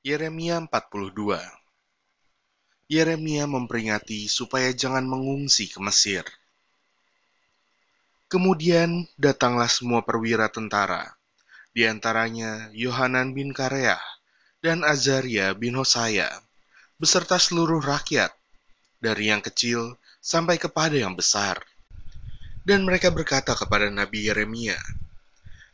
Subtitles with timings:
[0.00, 1.12] Yeremia 42
[2.88, 6.24] Yeremia memperingati supaya jangan mengungsi ke Mesir.
[8.24, 11.20] Kemudian datanglah semua perwira tentara,
[11.76, 14.00] di antaranya Yohanan bin Kareah
[14.64, 16.32] dan Azaria bin Hosaya,
[16.96, 18.32] beserta seluruh rakyat,
[19.04, 21.60] dari yang kecil sampai kepada yang besar.
[22.64, 24.80] Dan mereka berkata kepada Nabi Yeremia,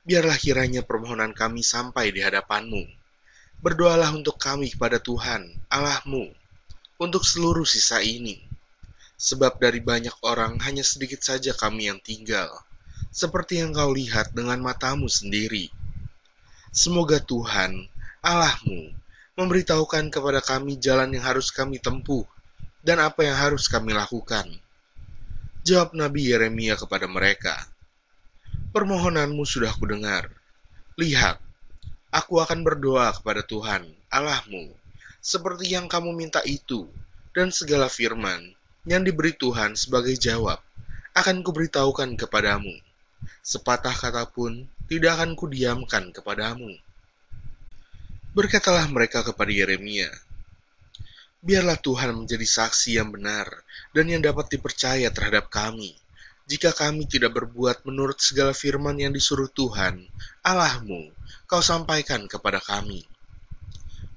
[0.02, 3.05] Biarlah kiranya permohonan kami sampai di hadapanmu
[3.67, 6.30] Berdoalah untuk kami kepada Tuhan, Allahmu,
[7.02, 8.38] untuk seluruh sisa ini.
[9.19, 12.47] Sebab dari banyak orang hanya sedikit saja kami yang tinggal,
[13.10, 15.74] seperti yang kau lihat dengan matamu sendiri.
[16.71, 17.91] Semoga Tuhan,
[18.23, 18.95] Allahmu,
[19.34, 22.23] memberitahukan kepada kami jalan yang harus kami tempuh
[22.87, 24.46] dan apa yang harus kami lakukan.
[25.66, 27.66] Jawab Nabi Yeremia kepada mereka,
[28.71, 30.30] Permohonanmu sudah kudengar.
[30.95, 31.43] Lihat,
[32.16, 34.73] Aku akan berdoa kepada Tuhan, Allahmu,
[35.20, 36.88] seperti yang kamu minta itu,
[37.37, 38.57] dan segala firman
[38.88, 40.57] yang diberi Tuhan sebagai jawab,
[41.13, 42.73] akan kuberitahukan kepadamu.
[43.45, 46.73] Sepatah kata pun tidak akan kudiamkan kepadamu.
[48.33, 50.09] Berkatalah mereka kepada Yeremia,
[51.46, 53.46] Biarlah Tuhan menjadi saksi yang benar
[53.95, 55.95] dan yang dapat dipercaya terhadap kami,
[56.51, 60.10] jika kami tidak berbuat menurut segala firman yang disuruh Tuhan,
[60.43, 61.15] Allahmu,
[61.47, 63.07] kau sampaikan kepada kami.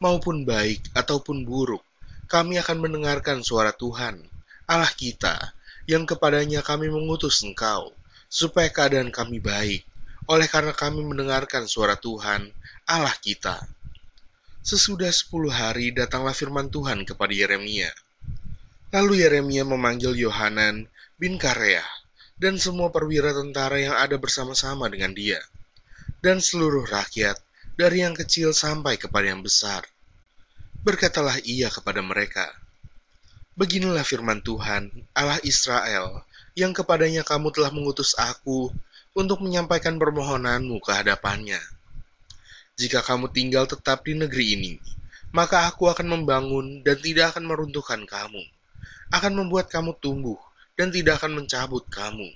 [0.02, 1.86] Maupun baik ataupun buruk,
[2.26, 4.22] kami akan mendengarkan suara Tuhan,
[4.70, 5.54] Allah kita,
[5.90, 7.94] yang kepadanya kami mengutus engkau,
[8.30, 9.82] supaya keadaan kami baik,
[10.30, 12.54] oleh karena kami mendengarkan suara Tuhan,
[12.86, 13.66] Allah kita.
[14.62, 17.90] Sesudah sepuluh hari datanglah firman Tuhan kepada Yeremia.
[18.94, 20.86] Lalu Yeremia memanggil Yohanan
[21.18, 21.86] bin Kareah
[22.38, 25.42] dan semua perwira tentara yang ada bersama-sama dengan dia,
[26.20, 27.39] dan seluruh rakyat,
[27.80, 29.88] dari yang kecil sampai kepada yang besar.
[30.84, 32.52] Berkatalah ia kepada mereka,
[33.59, 36.23] Beginilah firman Tuhan, Allah Israel,
[36.56, 38.71] yang kepadanya kamu telah mengutus aku
[39.11, 41.60] untuk menyampaikan permohonanmu ke hadapannya.
[42.80, 44.73] Jika kamu tinggal tetap di negeri ini,
[45.36, 48.39] maka aku akan membangun dan tidak akan meruntuhkan kamu,
[49.11, 50.39] akan membuat kamu tumbuh
[50.80, 52.32] dan tidak akan mencabut kamu.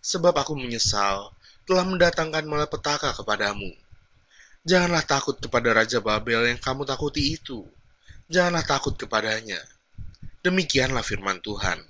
[0.00, 1.28] Sebab aku menyesal
[1.64, 3.72] telah mendatangkan malapetaka kepadamu.
[4.68, 7.64] Janganlah takut kepada Raja Babel yang kamu takuti itu.
[8.28, 9.60] Janganlah takut kepadanya.
[10.44, 11.80] Demikianlah firman Tuhan.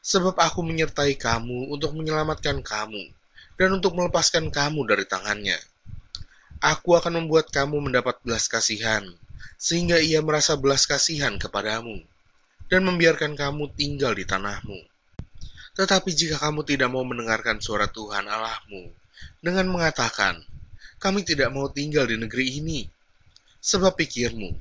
[0.00, 3.12] Sebab aku menyertai kamu untuk menyelamatkan kamu
[3.60, 5.60] dan untuk melepaskan kamu dari tangannya.
[6.64, 9.04] Aku akan membuat kamu mendapat belas kasihan,
[9.60, 12.00] sehingga ia merasa belas kasihan kepadamu,
[12.72, 14.80] dan membiarkan kamu tinggal di tanahmu.
[15.76, 18.99] Tetapi jika kamu tidak mau mendengarkan suara Tuhan Allahmu
[19.40, 20.44] dengan mengatakan,
[21.00, 22.84] kami tidak mau tinggal di negeri ini,
[23.60, 24.52] sebab pikirmu,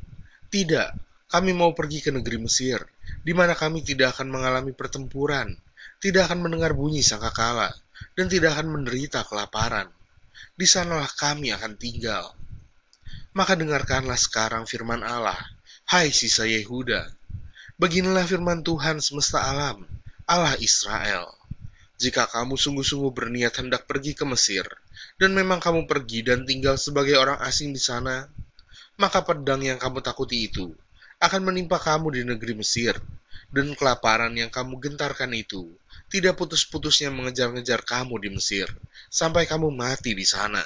[0.51, 0.95] tidak,
[1.29, 2.81] kami mau pergi ke negeri Mesir,
[3.21, 5.53] di mana kami tidak akan mengalami pertempuran,
[5.99, 7.69] tidak akan mendengar bunyi sangkakala,
[8.15, 9.91] dan tidak akan menderita kelaparan.
[10.55, 12.35] Di sanalah kami akan tinggal.
[13.31, 15.37] Maka dengarkanlah sekarang firman Allah,
[15.87, 17.07] hai sisa Yehuda.
[17.79, 19.87] Beginilah firman Tuhan semesta alam,
[20.27, 21.38] Allah Israel.
[21.99, 24.63] Jika kamu sungguh-sungguh berniat hendak pergi ke Mesir,
[25.19, 28.23] dan memang kamu pergi dan tinggal sebagai orang asing di sana,
[28.95, 30.71] maka pedang yang kamu takuti itu
[31.19, 32.95] akan menimpa kamu di negeri Mesir,
[33.51, 35.67] dan kelaparan yang kamu gentarkan itu
[36.07, 38.71] tidak putus-putusnya mengejar-ngejar kamu di Mesir,
[39.11, 40.63] sampai kamu mati di sana.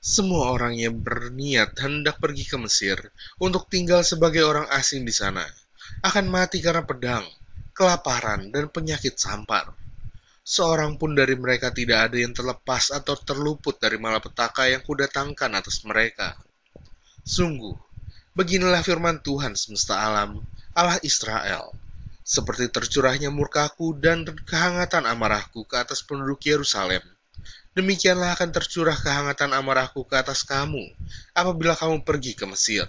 [0.00, 2.96] Semua orang yang berniat hendak pergi ke Mesir
[3.36, 5.44] untuk tinggal sebagai orang asing di sana
[6.00, 7.26] akan mati karena pedang,
[7.76, 9.76] kelaparan, dan penyakit sampar.
[10.48, 15.84] Seorang pun dari mereka tidak ada yang terlepas atau terluput dari malapetaka yang kudatangkan atas
[15.84, 16.40] mereka.
[17.20, 17.76] Sungguh,
[18.32, 20.40] beginilah firman Tuhan semesta alam,
[20.72, 21.76] Allah Israel.
[22.24, 27.04] Seperti tercurahnya murkaku dan kehangatan amarahku ke atas penduduk Yerusalem,
[27.76, 30.96] demikianlah akan tercurah kehangatan amarahku ke atas kamu
[31.36, 32.88] apabila kamu pergi ke Mesir.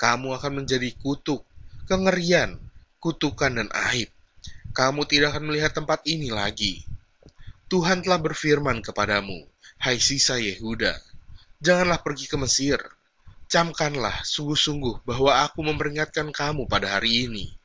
[0.00, 1.44] Kamu akan menjadi kutuk,
[1.84, 2.56] kengerian,
[2.96, 4.08] kutukan dan aib.
[4.78, 6.86] Kamu tidak akan melihat tempat ini lagi.
[7.66, 9.42] Tuhan telah berfirman kepadamu,
[9.82, 10.94] hai sisa Yehuda,
[11.58, 12.78] janganlah pergi ke Mesir.
[13.50, 17.58] Camkanlah sungguh-sungguh bahwa aku memperingatkan kamu pada hari ini.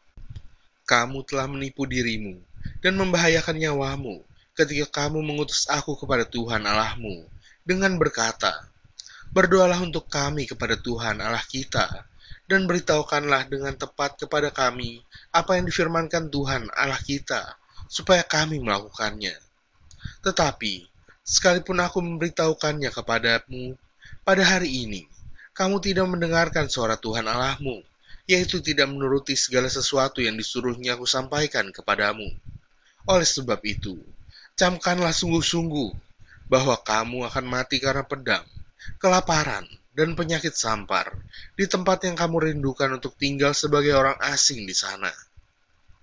[0.90, 2.42] Kamu telah menipu dirimu
[2.82, 4.26] dan membahayakan nyawamu
[4.58, 7.30] ketika kamu mengutus aku kepada Tuhan Allahmu
[7.62, 8.74] dengan berkata,
[9.30, 12.10] Berdoalah untuk kami kepada Tuhan Allah kita,
[12.54, 15.02] dan beritahukanlah dengan tepat kepada kami
[15.34, 17.58] apa yang difirmankan Tuhan Allah kita,
[17.90, 19.34] supaya kami melakukannya.
[20.22, 20.86] Tetapi,
[21.26, 23.74] sekalipun aku memberitahukannya kepadamu
[24.22, 25.10] pada hari ini,
[25.58, 27.82] kamu tidak mendengarkan suara Tuhan Allahmu,
[28.30, 32.30] yaitu tidak menuruti segala sesuatu yang disuruhnya aku sampaikan kepadamu.
[33.10, 34.00] Oleh sebab itu,
[34.56, 35.92] camkanlah sungguh-sungguh
[36.48, 38.46] bahwa kamu akan mati karena pedang,
[39.02, 41.14] kelaparan, dan penyakit sampar
[41.54, 45.10] di tempat yang kamu rindukan untuk tinggal sebagai orang asing di sana